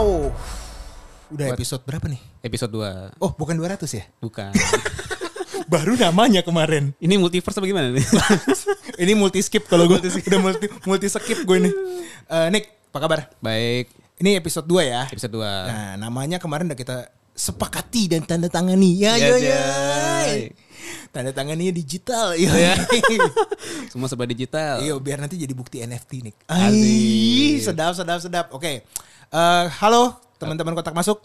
[0.00, 0.32] Wow.
[1.28, 2.20] Udah Buat- episode berapa nih?
[2.40, 3.20] Episode 2.
[3.20, 4.08] Oh, bukan 200 ya?
[4.16, 4.48] Bukan.
[5.72, 6.96] Baru namanya kemarin.
[6.96, 8.00] Ini multiverse apa gimana nih?
[9.04, 11.74] Ini multi skip kalau gue udah multi multi skip gue nih.
[12.32, 13.20] Eh, Nick, apa kabar?
[13.44, 15.04] Baik, Ini episode 2 ya.
[15.04, 15.44] episode 2.
[15.44, 16.96] Nah, namanya kemarin udah kita
[17.36, 18.96] sepakati dan tanda tangani.
[18.96, 19.60] Ya, ya, Ya.
[21.12, 22.32] Tanda tangannya digital.
[22.40, 22.72] Iya.
[22.72, 22.74] Ya.
[23.92, 24.80] Semua serba digital.
[24.80, 26.34] Iya, biar nanti jadi bukti NFT nih.
[26.48, 26.72] Asik.
[26.72, 28.46] Ay, sedap, sedap, sedap.
[28.56, 28.88] Oke.
[29.30, 31.22] Eh, halo teman-teman kotak masuk.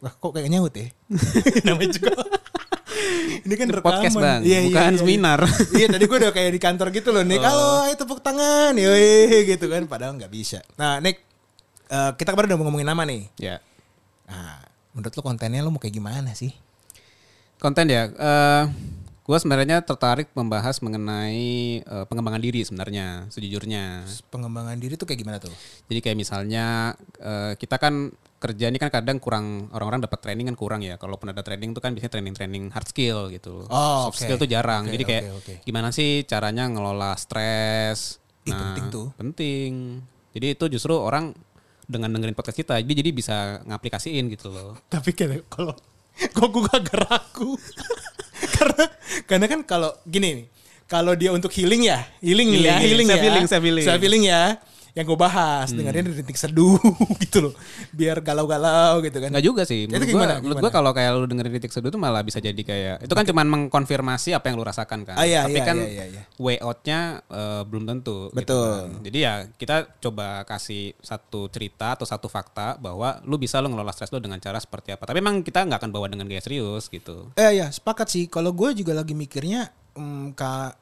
[0.00, 0.88] Wah, kok kayak nyaut ya?
[1.68, 2.16] Namanya juga.
[3.44, 3.84] Ini kan rekaman.
[3.84, 4.40] podcast, Bang.
[4.40, 5.00] Iya, iya, Bukan iya, iya.
[5.04, 5.38] seminar.
[5.76, 7.44] iya, tadi gue udah kayak di kantor gitu loh, Nick.
[7.44, 7.44] Oh.
[7.44, 8.72] Halo, ayo tepuk tangan.
[8.72, 9.84] Yoi, gitu kan.
[9.84, 10.64] Padahal nggak bisa.
[10.80, 11.20] Nah, Nick,
[11.92, 13.28] eh, kita kemarin udah mau ngomongin nama nih.
[13.36, 13.60] Ya.
[14.24, 14.64] Nah,
[14.96, 16.56] menurut lo kontennya lo mau kayak gimana sih?
[17.60, 18.08] Konten ya.
[18.08, 18.64] eh
[19.20, 24.04] gue sebenarnya tertarik membahas mengenai eh, pengembangan diri sebenarnya, sejujurnya.
[24.32, 25.52] Pengembangan diri tuh kayak gimana tuh?
[25.86, 30.56] Jadi kayak misalnya eh, kita kan kerja ini kan kadang kurang orang-orang dapat training kan
[30.56, 30.96] kurang ya.
[30.96, 33.68] Kalaupun ada training tuh kan biasanya training-training hard skill gitu.
[33.68, 34.24] Oh, Soft oke.
[34.24, 34.88] skill tuh jarang.
[34.88, 35.54] Oke, Jadi kayak oke, oke.
[35.68, 38.16] gimana sih caranya ngelola stres?
[38.48, 39.12] Ih, penting tuh.
[39.20, 40.00] Penting.
[40.32, 41.36] Jadi itu justru orang
[41.84, 44.78] dengan dengerin podcast kita, jadi jadi bisa ngaplikasiin gitu loh.
[44.88, 45.74] Tapi kayak kalau
[46.36, 47.58] kok gue agak ragu.
[48.60, 48.84] Karena
[49.24, 50.46] karena kan kalau gini nih,
[50.84, 53.24] kalau dia untuk healing ya, healing, ya, Healing, healing self ya.
[53.24, 53.86] healing, self healing.
[53.88, 54.42] Self healing ya.
[54.94, 56.78] Yang gue bahas, dengerin rintik seduh
[57.22, 57.54] gitu loh.
[57.94, 59.30] Biar galau-galau gitu kan.
[59.30, 59.86] Enggak juga sih.
[59.86, 60.34] Menurut gimana?
[60.42, 63.24] menurut gua kalau kayak lu dengerin titik seduh itu malah bisa jadi kayak itu kan
[63.26, 65.16] cuman mengkonfirmasi apa yang lu rasakan kan.
[65.16, 66.22] Ah, iya, Tapi iya, kan iya, iya, iya.
[66.40, 68.30] way out-nya eh, belum tentu.
[68.32, 68.70] gitu Betul.
[68.70, 69.04] kan.
[69.06, 73.94] Jadi ya kita coba kasih satu cerita atau satu fakta bahwa lu bisa lu ngelola
[73.94, 75.06] stres lu dengan cara seperti apa.
[75.06, 77.30] Tapi emang kita nggak akan bawa dengan gaya serius gitu.
[77.38, 78.24] Eh ya, sepakat sih.
[78.26, 80.74] Kalau gue juga lagi mikirnya hmm, ka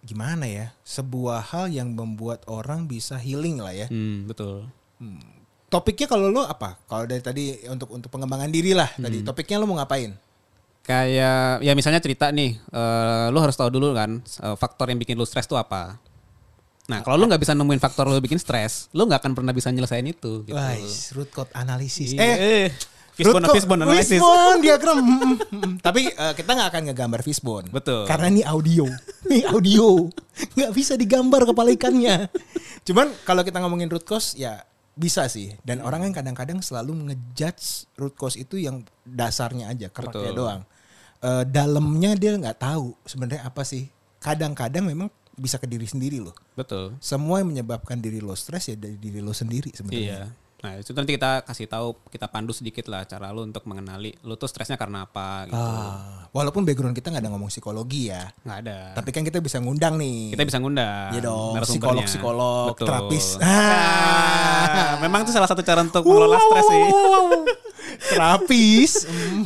[0.00, 0.72] gimana ya?
[0.84, 3.86] Sebuah hal yang membuat orang bisa healing lah ya.
[3.88, 4.68] Hmm, betul.
[5.70, 6.76] Topiknya kalau lo apa?
[6.90, 9.22] Kalau dari tadi untuk untuk pengembangan diri lah tadi.
[9.22, 10.12] Topiknya lo mau ngapain?
[10.82, 15.14] Kayak ya misalnya cerita nih, eh, lu harus tahu dulu kan eh, faktor yang bikin
[15.14, 16.00] lu stres tuh apa.
[16.90, 19.70] Nah kalau lu nggak bisa nemuin faktor lu bikin stres, lu nggak akan pernah bisa
[19.70, 20.42] nyelesain itu.
[20.42, 20.56] Gitu.
[20.56, 22.18] Wais, root cause analysis.
[22.18, 22.34] Iya.
[22.34, 22.68] Eh,
[23.20, 24.16] fishbone, fishbone analysis.
[24.16, 24.96] Fishbone diagram.
[24.98, 25.72] Mm, mm, mm.
[25.84, 27.66] Tapi eh, kita nggak akan ngegambar fishbone.
[27.68, 28.08] Betul.
[28.08, 28.88] Karena ini audio.
[29.28, 30.08] Ini audio.
[30.56, 32.26] Nggak bisa digambar kepala ikannya.
[32.88, 34.64] Cuman kalau kita ngomongin root cause ya
[34.96, 35.54] bisa sih.
[35.62, 40.62] Dan orang kan kadang-kadang selalu ngejudge root cause itu yang dasarnya aja, keraknya doang.
[41.20, 43.92] Eh, dalamnya dia nggak tahu sebenarnya apa sih.
[44.20, 45.08] Kadang-kadang memang
[45.40, 46.36] bisa ke diri sendiri loh.
[46.52, 46.96] Betul.
[47.00, 50.28] Semua yang menyebabkan diri lo stres ya dari diri lo sendiri sebenarnya.
[50.28, 50.49] Iya.
[50.60, 54.36] Nah itu nanti kita kasih tahu, kita pandu sedikit lah cara lu untuk mengenali lu
[54.36, 55.56] tuh stresnya karena apa gitu.
[55.56, 58.78] Ah, walaupun background kita nggak ada ngomong psikologi ya, Nggak ada.
[58.92, 60.36] tapi kan kita bisa ngundang nih.
[60.36, 61.10] kita bisa ngundang.
[61.10, 63.26] Iya dong, psikolog-psikolog, terapis.
[64.62, 66.84] Ah, memang itu salah satu cara untuk mengelola stres sih.
[68.10, 68.90] terapis.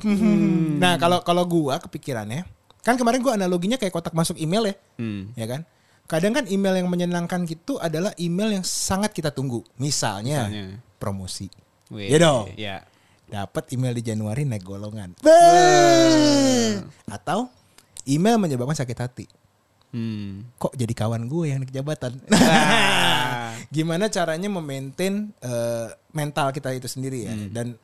[0.03, 0.77] Hmm.
[0.77, 2.43] Nah kalau kalau gua kepikirannya,
[2.83, 5.31] kan kemarin gua analoginya kayak kotak masuk email ya, Hmm.
[5.33, 5.63] ya kan?
[6.05, 9.65] Kadang kan email yang menyenangkan gitu adalah email yang sangat kita tunggu.
[9.81, 10.67] Misalnya, Misalnya.
[11.01, 11.49] promosi.
[11.89, 12.47] Wih, Iya dong.
[12.61, 12.77] Iya.
[13.25, 15.17] Dapat email di Januari naik golongan.
[17.09, 17.49] Atau
[18.05, 19.27] email menyebabkan sakit hati.
[19.95, 20.51] Hmm.
[20.59, 22.19] kok jadi kawan gue yang di jabatan.
[23.75, 27.35] Gimana caranya memaintain eh, mental kita itu sendiri ya.
[27.55, 27.79] Dan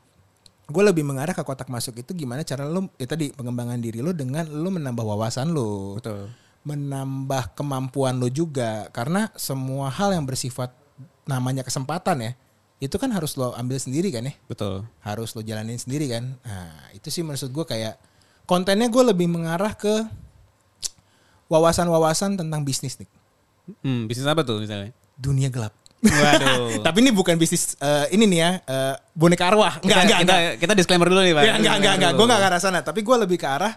[0.67, 4.11] gue lebih mengarah ke kotak masuk itu gimana cara lo ya tadi pengembangan diri lo
[4.11, 6.03] dengan lo menambah wawasan lo.
[6.03, 6.31] Betul.
[6.61, 10.71] Menambah kemampuan lo juga karena semua hal yang bersifat
[11.25, 12.33] namanya kesempatan ya.
[12.81, 14.35] Itu kan harus lo ambil sendiri kan ya.
[14.45, 14.85] Betul.
[15.01, 16.37] Harus lo jalanin sendiri kan.
[16.41, 17.97] Nah, itu sih maksud gue kayak
[18.45, 20.05] kontennya gue lebih mengarah ke
[21.49, 23.11] wawasan-wawasan tentang bisnis nih
[23.87, 24.91] Hmm, bisnis apa tuh misalnya?
[25.15, 25.71] dunia gelap.
[26.03, 26.81] Waduh.
[26.87, 29.79] Tapi ini bukan bisnis eh, ini nih ya eh, boneka arwah.
[29.85, 30.55] Enggak, kita, enggak, kita, enggak.
[30.59, 31.43] kita disclaimer dulu nih, Pak.
[31.45, 32.13] Ya, enggak, enggak, enggak.
[32.17, 32.81] Gue enggak ke arah sana.
[32.83, 33.73] Tapi gue lebih ke arah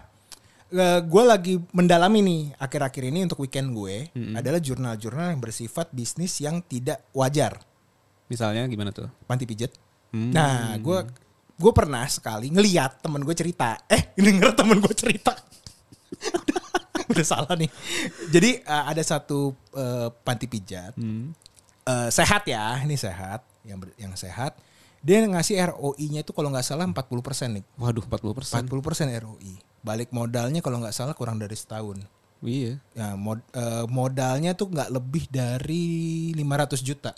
[1.04, 6.64] gue lagi mendalami nih akhir-akhir ini untuk weekend gue adalah jurnal-jurnal yang bersifat bisnis yang
[6.64, 7.60] tidak wajar.
[8.26, 9.06] Misalnya gimana tuh?
[9.28, 9.70] Panti pijat.
[10.14, 10.32] Hmm.
[10.32, 10.98] Nah, gue
[11.54, 13.78] gue pernah sekali ngeliat temen gue cerita.
[13.86, 15.34] Eh, denger temen gue cerita.
[16.14, 16.62] udah,
[17.12, 17.70] udah salah nih.
[18.32, 20.96] Jadi eh, ada satu eh, panti pijat.
[20.96, 21.30] Hmm.
[21.84, 24.56] Eh, sehat ya, ini sehat, yang ber- yang sehat.
[25.04, 27.64] Dia ngasih ROI-nya itu kalau nggak salah 40% nih.
[27.76, 28.64] Waduh, 40 persen.
[28.64, 29.73] 40% ROI.
[29.84, 32.00] Balik modalnya kalau nggak salah kurang dari setahun.
[32.40, 32.80] Iya.
[32.92, 37.12] Ya, mod- eh, modalnya tuh nggak lebih dari 500 juta.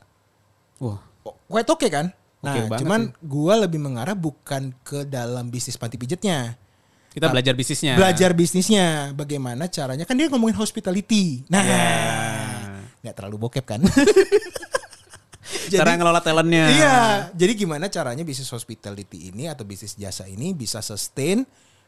[0.83, 0.99] Wah.
[1.23, 2.11] Oh, Quite oke kan?
[2.43, 6.55] Nah, Oke banget cuman gua lebih mengarah bukan ke dalam bisnis panti pijatnya.
[7.11, 7.97] Kita belajar bisnisnya.
[7.97, 10.05] Belajar bisnisnya, bagaimana caranya.
[10.05, 11.49] Kan dia ngomongin hospitality.
[11.49, 11.87] Nah, Ya.
[13.03, 13.81] nggak terlalu bokep kan?
[15.73, 16.67] Cara ngelola talentnya.
[16.71, 16.99] Iya,
[17.33, 21.47] jadi gimana caranya bisnis hospitality ini atau bisnis jasa ini bisa sustain,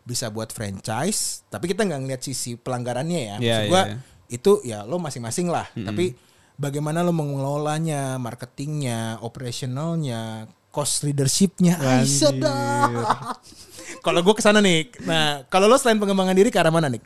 [0.09, 3.37] bisa buat franchise, tapi kita nggak ngeliat sisi pelanggarannya ya.
[3.37, 3.97] Iya, Maksud gua iya.
[4.33, 6.17] itu ya lo masing-masing lah, tapi
[6.57, 11.77] bagaimana lo mengelolanya, marketingnya, operationalnya, cost leadershipnya,
[12.09, 13.37] sedap.
[14.05, 17.01] Kalau gue ke sana nih, nah kalau lo selain pengembangan diri ke arah mana nih?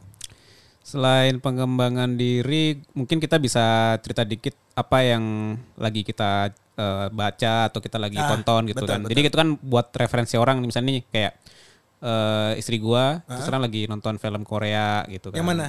[0.82, 7.78] Selain pengembangan diri, mungkin kita bisa cerita dikit apa yang lagi kita eh, baca atau
[7.78, 9.00] kita lagi Ah, tonton gitu betul, kan.
[9.06, 9.10] betul.
[9.14, 11.32] Jadi itu kan buat referensi orang misalnya nih kayak
[12.02, 15.38] eh, istri gua terus sekarang lagi nonton film Korea gitu kan.
[15.38, 15.66] Yang mana?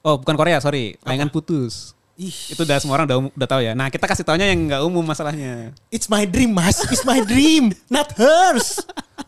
[0.00, 0.96] Oh, bukan Korea, sorry.
[1.02, 1.92] Layangan putus.
[2.14, 3.72] Ih, Itu udah semua orang udah udah tahu ya.
[3.72, 5.70] Nah, kita kasih taunya yang nggak umum masalahnya.
[5.86, 6.82] It's my dream, Mas.
[6.88, 8.82] It's my dream, not hers.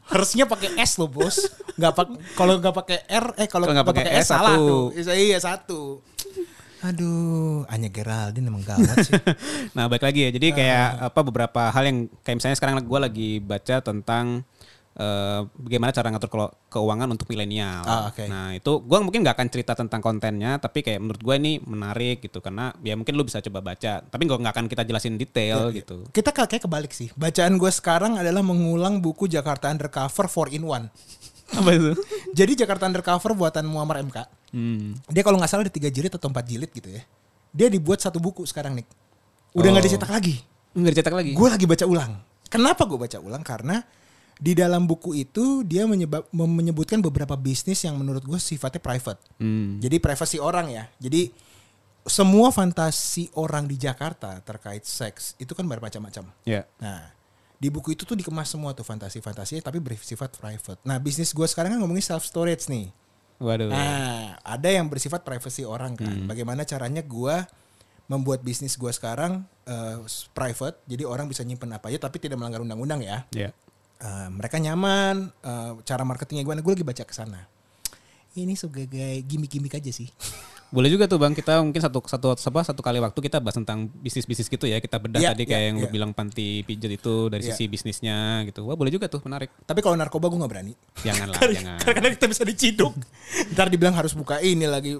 [0.08, 1.38] Hersnya pakai S loh, Bos.
[1.78, 4.66] Nggak pak kalau nggak pakai R eh kalau nggak pakai pakai S salah satu.
[4.66, 4.84] tuh.
[4.96, 5.80] Iya, Iya, satu.
[6.80, 9.12] Aduh, Anya Geraldine emang gawat sih.
[9.76, 10.30] Nah, balik lagi ya.
[10.32, 11.06] Jadi kayak Ah.
[11.06, 14.42] apa beberapa hal yang kayak misalnya sekarang gue lagi baca tentang
[14.92, 16.28] eh, bagaimana cara ngatur
[16.66, 17.82] keuangan untuk milenial.
[17.82, 18.26] Ah, oke.
[18.26, 22.20] Nah, itu gue mungkin nggak akan cerita tentang kontennya, tapi kayak menurut gue ini menarik
[22.20, 25.70] gitu karena ya mungkin lu bisa coba baca, tapi nggak nggak akan kita jelasin detail
[25.70, 26.04] gitu.
[26.10, 27.08] Kita kayak kebalik sih.
[27.14, 30.90] Bacaan gue sekarang adalah mengulang buku Jakarta Undercover 4 in 1.
[31.58, 31.92] Apa itu?
[32.30, 34.18] Jadi Jakarta Undercover buatan Muammar MK.
[34.54, 34.94] Hmm.
[35.10, 37.02] Dia kalau nggak salah ada tiga jilid atau empat jilid gitu ya.
[37.50, 38.86] Dia dibuat satu buku sekarang nih.
[39.58, 39.88] Udah nggak Oh.
[39.90, 40.38] dicetak lagi.
[40.78, 41.34] Nggak dicetak lagi.
[41.34, 42.12] Gue lagi baca ulang.
[42.46, 43.42] Kenapa gue baca ulang?
[43.42, 43.82] Karena
[44.36, 49.20] di dalam buku itu dia menyebab, menyebutkan beberapa bisnis yang menurut gue sifatnya private.
[49.40, 49.80] Hmm.
[49.82, 50.84] Jadi privasi orang ya.
[51.00, 51.32] Jadi
[52.06, 56.30] semua fantasi orang di Jakarta terkait seks itu kan bermacam-macam.
[56.48, 56.64] Ya.
[56.80, 57.12] Nah,
[57.60, 60.80] di buku itu tuh dikemas semua tuh fantasi-fantasinya tapi bersifat private.
[60.86, 62.88] Nah, bisnis gue sekarang kan ngomongin self storage nih.
[63.40, 63.72] Waduh.
[63.72, 66.28] Nah, ada yang bersifat privasi orang kan.
[66.28, 67.48] Bagaimana caranya gua
[68.04, 69.96] membuat bisnis gua sekarang eh,
[70.36, 73.24] private, jadi orang bisa nyimpen apa aja tapi tidak melanggar undang-undang ya.
[73.32, 73.56] Ya.
[74.00, 76.64] Eh, mereka nyaman, eh, cara marketingnya gimana?
[76.64, 77.44] Gue lagi baca ke sana.
[78.32, 78.88] Ini sebagai
[79.28, 80.08] gimmick-gimmick aja sih.
[80.70, 83.90] Boleh juga tuh bang, kita mungkin satu satu apa satu kali waktu kita bahas tentang
[83.90, 84.78] bisnis bisnis gitu ya.
[84.78, 85.92] Kita bedah Iya, tadi iya, kayak yang lu iya.
[85.92, 87.58] bilang panti pijat itu dari Iya.
[87.58, 88.70] sisi bisnisnya gitu.
[88.70, 89.50] Wah boleh juga tuh menarik.
[89.66, 90.72] Tapi kalau narkoba gue nggak berani.
[91.02, 91.78] Janganlah, jangan.
[91.82, 92.94] Karena kita bisa diciduk.
[93.52, 94.94] Ntar dibilang harus buka ini lagi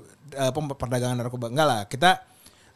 [0.50, 1.47] pem- perdagangan narkoba.
[1.49, 2.19] Enggak lah, kita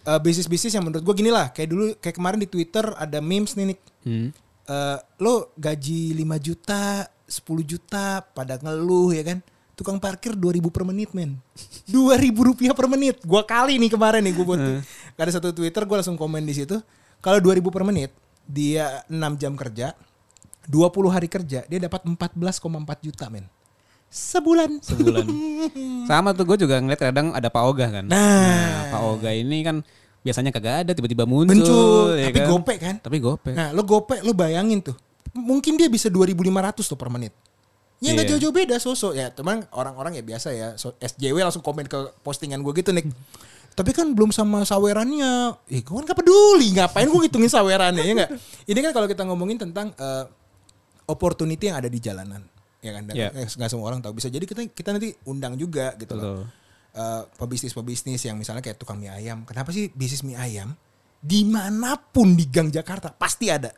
[0.06, 1.50] eh, bisnis-bisnis yang menurut gue gini lah.
[1.50, 3.80] Kayak dulu, kayak kemarin di Twitter ada memes nih, Nick.
[4.06, 4.30] Hmm.
[4.64, 9.38] Eh, lo gaji 5 juta, 10 juta, pada ngeluh ya kan.
[9.74, 11.36] Tukang parkir 2000 per menit men.
[11.90, 13.20] 2000 rupiah per menit.
[13.26, 14.60] Gua kali nih kemarin nih gue buat.
[15.18, 16.78] Ada satu Twitter gue langsung komen di situ.
[17.20, 18.10] Kalau 2000 per menit,
[18.44, 19.96] dia 6 jam kerja,
[20.68, 23.48] 20 hari kerja, dia dapat 14,4 juta men.
[24.14, 24.78] Sebulan.
[24.78, 25.26] sebulan.
[26.08, 28.06] Sama tuh gue juga ngeliat kadang ada Pak Oga kan.
[28.06, 28.94] Nah.
[28.94, 29.82] Pak Oga ini kan
[30.24, 31.52] biasanya kagak ada tiba-tiba muncul.
[31.52, 32.48] Muncul, ya tapi kan?
[32.48, 32.94] gope kan.
[32.98, 33.50] Tapi gope.
[33.52, 34.96] Nah, lo gope, lo bayangin tuh.
[35.30, 37.36] Mungkin dia bisa 2500 tuh per menit.
[38.00, 38.30] Ya nggak Iya.
[38.36, 39.28] jauh-jauh beda sosok ya.
[39.28, 40.68] Teman orang-orang ya biasa ya.
[40.74, 43.04] So, SJW langsung komen ke postingan gue gitu nih.
[43.74, 45.60] Tapi kan belum sama sawerannya.
[45.66, 46.72] Eh gue kan gak peduli.
[46.72, 48.30] Ngapain gue ngitungin sawerannya ya nggak?
[48.64, 50.24] Ini kan kalau kita ngomongin tentang eh,
[51.04, 52.42] opportunity yang ada di jalanan.
[52.80, 53.02] Ya kan?
[53.04, 53.28] Dan Iya.
[53.34, 54.14] eh, nggak semua orang tahu.
[54.14, 56.44] Bisa jadi kita kita nanti undang juga gitu loh.
[56.94, 59.42] Eh, pebisnis-pebisnis yang misalnya kayak tukang mie ayam.
[59.42, 60.78] Kenapa sih bisnis mie ayam
[61.18, 63.74] di mana pun di Gang Jakarta pasti ada.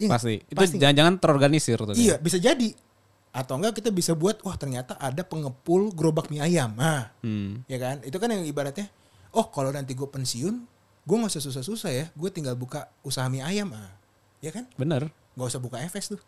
[0.00, 0.08] Nggak?
[0.16, 0.34] Pasti.
[0.48, 0.80] Itu Pasti.
[0.80, 1.92] jangan-jangan terorganisir tuh.
[1.92, 2.72] Iya, bisa jadi.
[3.36, 6.72] Atau enggak kita bisa buat wah ternyata ada pengepul gerobak mie ayam.
[6.72, 7.60] Nah, Hmm.
[7.68, 8.00] ya kan?
[8.00, 8.88] Itu kan yang ibaratnya
[9.36, 10.54] oh kalau nanti gue pensiun,
[11.04, 12.08] gue nggak usah susah-susah ya.
[12.16, 13.76] Gue tinggal buka usaha mie ayam.
[13.76, 13.92] Ah.
[14.40, 14.64] Ya kan?
[14.80, 15.12] Bener.
[15.36, 16.20] Gak usah buka FS tuh.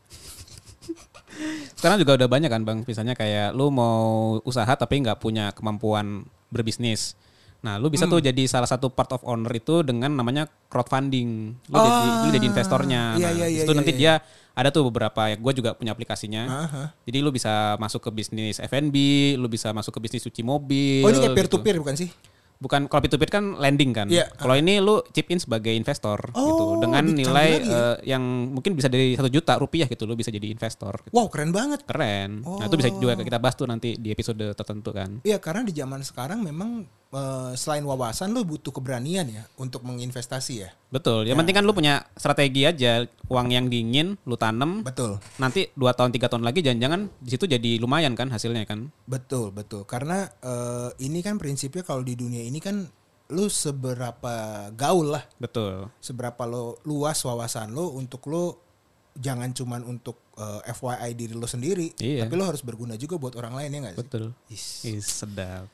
[1.79, 6.27] Sekarang juga udah banyak kan bang, misalnya kayak lu mau usaha tapi nggak punya kemampuan
[6.51, 7.15] berbisnis.
[7.59, 8.15] Nah, lu bisa Hmm.
[8.15, 11.59] tuh jadi salah satu part of owner itu dengan namanya crowdfunding.
[11.67, 13.03] Lu jadi lu jadi investornya.
[13.19, 13.99] iya, nah, iya, di iya, situ iya, nanti iya.
[13.99, 14.13] dia
[14.55, 16.43] ada tuh beberapa ya gue juga punya aplikasinya.
[16.47, 16.83] Aha.
[17.07, 18.97] Jadi lu bisa masuk ke bisnis F&B,
[19.39, 21.03] lu bisa masuk ke bisnis cuci mobil.
[21.03, 21.65] Oh ini kayak peer to gitu.
[21.67, 22.11] peer bukan sih?
[22.59, 24.07] Bukan kalau peer to peer kan lending kan.
[24.07, 24.27] Iya.
[24.35, 27.79] Kalau ini lu chip in sebagai investor Oh, gitu dengan nilai ya?
[27.95, 30.99] eh, yang mungkin bisa dari satu juta rupiah gitu lu bisa jadi investor.
[31.03, 31.15] gitu.
[31.15, 31.87] Wow keren banget.
[31.87, 32.43] Keren.
[32.43, 35.23] Nah itu bisa juga kita bahas tuh nanti di episode tertentu kan.
[35.23, 40.55] Iya karena di zaman sekarang memang eh, selain wawasan lo butuh keberanian ya untuk menginvestasi
[40.61, 40.71] ya.
[40.89, 41.29] Betul.
[41.29, 43.05] Yang penting kan lu punya strategi aja.
[43.29, 44.81] Uang yang dingin lu tanam.
[44.85, 45.21] Betul.
[45.37, 48.89] Nanti 2 tahun tiga tahun lagi jangan-jangan di situ jadi lumayan kan hasilnya kan.
[49.05, 49.85] Betul, betul.
[49.85, 52.89] Karena eh, ini kan prinsipnya kalau di dunia ini kan
[53.29, 54.35] lu seberapa
[54.73, 55.93] gaul lah, Betul.
[56.01, 58.65] seberapa lo luas wawasan lo untuk lo
[59.13, 62.25] jangan cuman untuk eh, FYI diri lo sendiri, Iya.
[62.25, 64.01] tapi lo harus berguna juga buat orang lain ya nggak sih?
[64.01, 64.25] Betul.
[64.49, 64.65] Is.
[64.89, 65.69] Ih, sedap.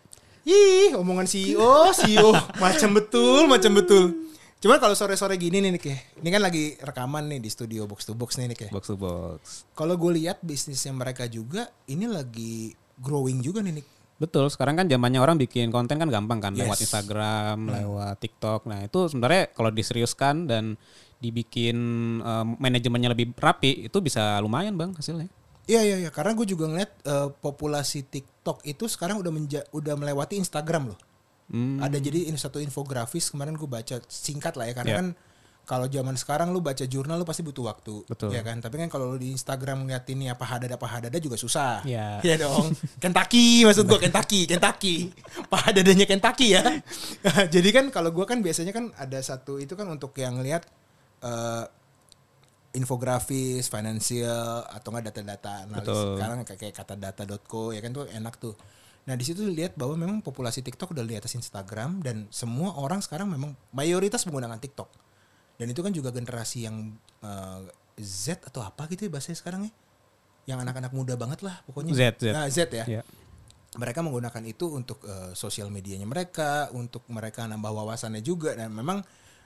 [0.44, 4.04] Ih, omongan CEO, CEO macam betul, macam betul.
[4.60, 5.96] Cuman kalau sore-sore gini nih Nick ya.
[6.20, 8.70] Ini kan lagi rekaman nih di studio box to box nih Nick ya.
[8.72, 9.68] Box to box.
[9.76, 13.88] Kalau gue lihat bisnisnya mereka juga ini lagi growing juga nih Nick.
[14.14, 16.88] Betul, sekarang kan zamannya orang bikin konten kan gampang kan lewat Yes.
[16.88, 18.64] Instagram, lewat TikTok.
[18.70, 20.80] Nah, itu sebenarnya kalau diseriuskan dan
[21.18, 21.76] dibikin
[22.20, 25.28] eh, manajemennya lebih rapi, itu bisa lumayan, Bang, hasilnya.
[25.64, 29.94] Iya iya iya karena gue juga ngeliat eh, populasi TikTok itu sekarang udah menja- udah
[29.94, 30.98] melewati Instagram loh.
[31.44, 31.76] Hmm.
[31.76, 35.00] Ada jadi ini satu infografis kemarin gue baca singkat lah ya karena Iya.
[35.00, 35.08] kan
[35.64, 38.36] kalau zaman sekarang lu baca jurnal lu pasti butuh waktu, Betul.
[38.36, 38.60] ya kan.
[38.60, 41.80] Tapi kan kalau lu di Instagram ngeliat ini apa hadada apa hadada juga susah.
[41.84, 42.20] Iya.
[42.20, 42.68] Iya dong.
[43.02, 45.08] Kentucky maksud gue Kentucky, Kentucky.
[45.48, 46.60] Pahadadanya Kentucky ya.
[47.54, 50.68] jadi kan kalau gue kan biasanya kan ada satu itu kan untuk yang lihat
[51.24, 51.64] eh,
[52.74, 55.86] infografis, financial atau enggak data-data analis.
[55.86, 56.06] Betul.
[56.18, 58.54] Sekarang kayak, kayak kata data.co ya kan tuh enak tuh.
[59.06, 62.98] Nah di situ lihat bahwa memang populasi TikTok udah di atas Instagram dan semua orang
[62.98, 64.90] sekarang memang mayoritas menggunakan TikTok.
[65.54, 66.90] Dan itu kan juga generasi yang
[67.22, 67.60] eh,
[67.94, 69.72] Z atau apa gitu ya bahasanya sekarang ya.
[70.50, 71.94] Yang anak-anak muda banget lah pokoknya.
[71.94, 72.24] Z, Z.
[72.34, 72.84] Nah, Z ya.
[72.90, 73.02] Ya.
[73.78, 79.04] Mereka menggunakan itu untuk eh, sosial medianya mereka, untuk mereka nambah wawasannya juga dan memang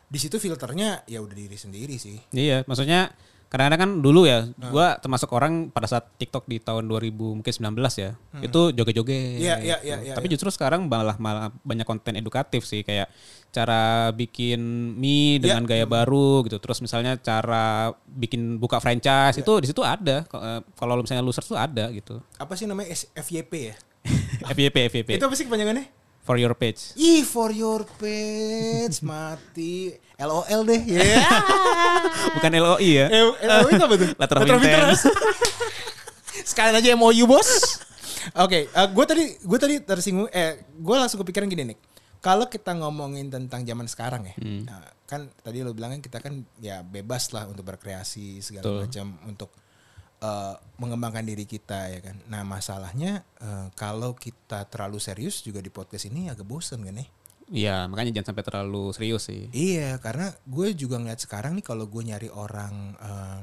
[0.08, 2.16] di situ filternya ya udah diri sendiri sih.
[2.32, 3.12] Iya, maksudnya
[3.48, 7.80] kadang-kadang kan dulu ya, gua termasuk orang pada saat TikTok di tahun 2000 mungkin 19
[7.96, 8.12] ya,
[8.44, 9.40] itu joget-joget.
[9.40, 9.88] Iya, iya, gitu.
[9.88, 13.08] iya, iya, Tapi justru sekarang malah malah banyak konten edukatif sih kayak
[13.48, 14.60] cara bikin
[15.00, 16.60] mie dengan gaya baru gitu.
[16.60, 20.28] Terus misalnya cara bikin buka franchise itu di situ ada.
[20.28, 22.20] Eh, Kalau misalnya loser tuh ada gitu.
[22.36, 23.76] Apa sih namanya FYP ya?
[24.52, 25.97] FYP FYP Itu apa sih kepanjangannya?
[26.28, 26.92] For your page.
[27.00, 29.96] Ih, for your page mati.
[30.20, 30.82] LOL deh.
[30.84, 31.24] Ya.
[32.36, 33.06] Bukan LOI ya.
[33.08, 34.08] Eh, LOL itu apa tuh?
[34.12, 35.00] Letter of intent.
[36.44, 37.80] Sekalian aja MOU bos.
[38.36, 40.28] Oke, gue tadi gue tadi tersinggung.
[40.28, 41.78] Eh, gue langsung kepikiran gini nih.
[42.20, 44.34] Kalau kita ngomongin tentang zaman sekarang ya,
[44.66, 49.14] nah, kan tadi lo bilang kan kita kan ya bebas lah untuk berkreasi segala macam
[49.22, 49.54] untuk
[50.18, 52.16] eh, mengembangkan diri kita ya kan.
[52.30, 57.06] Nah masalahnya eh, kalau kita terlalu serius juga di podcast ini agak bosen kan ya.
[57.48, 59.48] Iya, makanya jangan sampai terlalu serius sih.
[59.56, 63.40] Iya, karena gue juga ngeliat sekarang nih kalau gue nyari orang eh,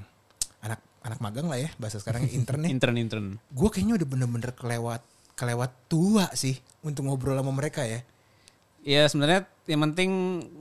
[0.61, 3.27] anak anak magang lah ya bahasa sekarang intern Intern intern.
[3.49, 5.01] gue kayaknya udah bener-bener kelewat
[5.35, 6.55] kelewat tua sih
[6.85, 8.05] untuk ngobrol sama mereka ya.
[8.85, 10.09] Ya sebenarnya yang penting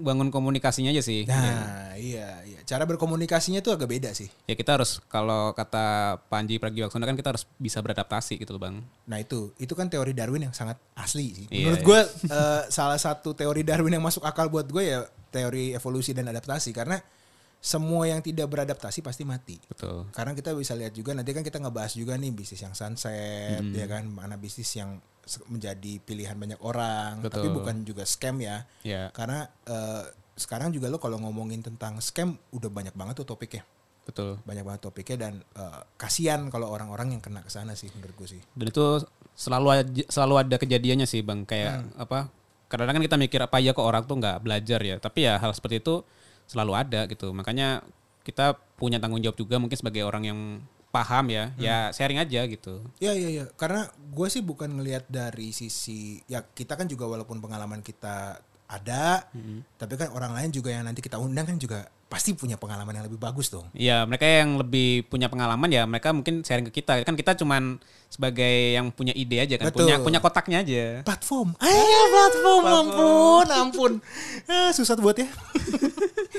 [0.00, 1.28] bangun komunikasinya aja sih.
[1.28, 2.64] Nah, iya, iya.
[2.64, 4.32] Cara berkomunikasinya tuh agak beda sih.
[4.48, 8.80] Ya kita harus kalau kata Panji Pragiwaksono kan kita harus bisa beradaptasi gitu loh bang.
[9.04, 11.46] Nah itu, itu kan teori Darwin yang sangat asli sih.
[11.52, 11.88] Iya, Menurut iya.
[11.92, 12.00] gue
[12.40, 16.72] eh, salah satu teori Darwin yang masuk akal buat gue ya teori evolusi dan adaptasi
[16.72, 16.96] karena
[17.64, 19.56] semua yang tidak beradaptasi pasti mati.
[19.64, 20.04] Betul.
[20.12, 23.72] Karena kita bisa lihat juga nanti kan kita ngebahas juga nih bisnis yang sunset Hmm.
[23.72, 25.00] ya kan mana bisnis yang
[25.48, 27.32] menjadi pilihan banyak orang Betul.
[27.40, 28.68] tapi bukan juga scam ya.
[28.84, 30.04] Ya Karena eh,
[30.36, 33.64] sekarang juga lo kalau ngomongin tentang scam udah banyak banget tuh topiknya.
[34.04, 34.36] betul.
[34.44, 38.28] Banyak banget topiknya dan eh, kasihan kalau orang-orang yang kena ke sana sih menurut gue
[38.36, 38.42] sih.
[38.52, 39.00] Dan itu
[39.32, 41.48] selalu aja, selalu ada kejadiannya sih bang.
[41.48, 42.28] Kayak apa?
[42.68, 45.00] Kadang-kadang kan kita mikir apa ya kok orang tuh nggak belajar ya.
[45.00, 46.04] Tapi ya hal seperti itu
[46.46, 47.30] selalu ada gitu.
[47.32, 47.84] Makanya
[48.24, 50.40] kita punya tanggung jawab juga mungkin sebagai orang yang
[50.94, 51.50] paham ya.
[51.58, 52.84] Ya sharing aja gitu.
[53.02, 57.42] Iya iya iya karena gue sih bukan ngelihat dari sisi ya kita kan juga walaupun
[57.42, 59.28] pengalaman kita ada
[59.76, 63.10] tapi kan orang lain juga yang nanti kita undang kan juga pasti punya pengalaman yang
[63.10, 63.66] lebih bagus dong.
[63.74, 67.02] Iya, mereka yang lebih punya pengalaman ya mereka mungkin sharing ke kita.
[67.02, 69.90] Kan kita cuman sebagai yang punya ide aja kan, Betul.
[69.90, 71.02] punya punya kotaknya aja.
[71.02, 73.92] Platform, ayo platform, ampun, ampun,
[74.46, 75.26] Ah, susah buat ya.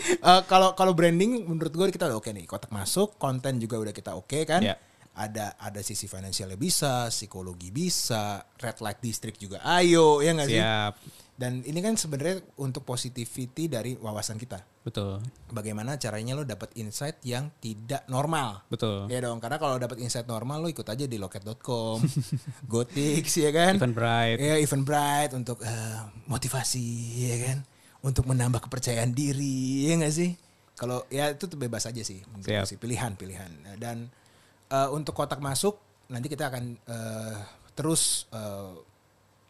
[0.05, 3.89] Eh, Kalau kalau branding menurut gue kita udah oke nih, kotak masuk, konten juga udah
[3.89, 4.61] kita oke kan.
[4.61, 4.77] Iya.
[5.17, 10.61] Ada ada sisi finansialnya bisa, psikologi bisa, red light district juga ayo ya nggak sih?
[10.61, 10.93] Siap.
[11.35, 14.63] Dan ini kan sebenarnya untuk positivity dari wawasan kita.
[14.87, 15.19] Betul.
[15.51, 18.63] Bagaimana caranya lo dapat insight yang tidak normal.
[18.71, 19.11] Betul.
[19.11, 21.99] Ya dong, karena kalau dapat insight normal lo ikut aja di loket.com,
[22.71, 23.75] Gotix ya kan.
[23.75, 24.37] Event Bright.
[24.39, 25.99] Ya, event bright untuk eh,
[26.31, 26.87] motivasi
[27.27, 27.57] ya kan.
[27.99, 30.31] Untuk menambah kepercayaan diri, ya nggak sih?
[30.79, 33.75] Kalau ya itu bebas aja sih, sih pilihan-pilihan.
[33.75, 34.07] Dan
[34.71, 37.37] eh, untuk kotak masuk nanti kita akan eh,
[37.75, 38.71] terus eh,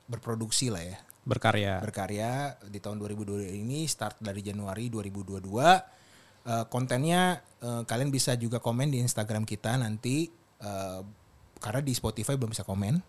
[0.10, 1.82] berproduksi lah ya, Berkarya.
[1.82, 6.05] berkarya di tahun 2022 ini start dari Januari 2022
[6.46, 10.29] Eh, kontennya eh, kalian bisa juga komen di Instagram kita nanti
[10.62, 11.01] eh,
[11.58, 13.01] karena di Spotify belum bisa komen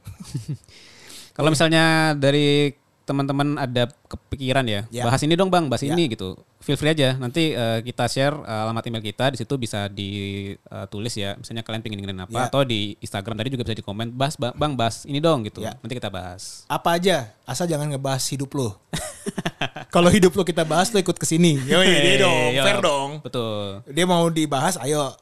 [1.37, 2.73] Kalau misalnya dari
[3.07, 5.07] teman-teman ada kepikiran ya, Ya.
[5.07, 5.95] bahas ini dong bang, bahas Ya.
[5.95, 6.35] ini gitu.
[6.59, 7.15] Feel free aja.
[7.15, 11.39] Nanti eh, kita share eh, alamat email kita di situ bisa ditulis ya.
[11.39, 12.45] Misalnya kalian pengen dengerin apa Ya.
[12.51, 14.11] atau di Instagram tadi juga bisa di komen.
[14.11, 15.63] Bahas bang, bang bahas ini dong gitu.
[15.63, 15.79] Ya.
[15.79, 16.67] Nanti kita bahas.
[16.67, 18.75] Apa aja, asal jangan ngebahas hidup lo.
[19.95, 21.57] Kalau hidup lo kita bahas lo ikut ke sini.
[21.63, 23.11] Yo, dia dong, Iya, fair dong.
[23.23, 23.87] Betul.
[23.87, 25.15] Dia mau dibahas, ayo.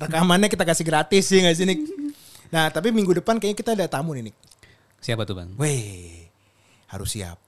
[0.00, 1.84] Rekamannya kita kasih gratis sih nggak sih Nick?
[2.48, 4.36] Nah, tapi minggu depan kayaknya kita ada tamu nih Nick.
[4.98, 5.52] Siapa tuh bang?
[5.60, 6.25] Weh,
[6.90, 7.38] harus siap.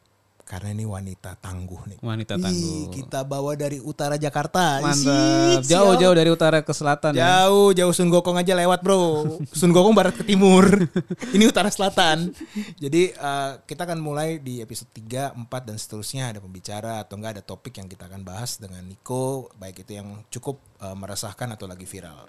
[0.48, 1.98] Karena ini wanita tangguh nih.
[2.00, 2.84] Wanita Ih, tangguh.
[2.88, 4.80] kita bawa dari utara Jakarta.
[4.80, 5.60] Mantap.
[5.60, 7.44] Jauh-jauh dari utara ke selatan ya.
[7.44, 9.28] Jauh, jauh Sun Gokong aja lewat bro.
[9.52, 10.64] Sun Gokong barat ke timur.
[11.36, 12.32] Ini utara selatan.
[12.80, 17.36] Jadi eh, kita akan mulai di episode 3, 4 dan seterusnya ada pembicara atau enggak
[17.36, 19.52] ada topik yang kita akan bahas dengan Niko.
[19.60, 22.24] Baik itu yang cukup eh, meresahkan atau lagi viral.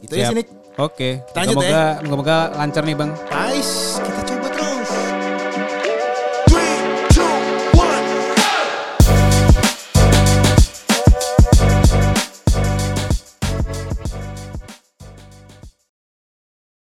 [0.00, 0.40] Itu ya sini.
[0.80, 1.20] Oke.
[1.36, 3.10] Lanjut Moga-moga moga-moga lancar nih bang.
[3.28, 4.48] Guys, kita coba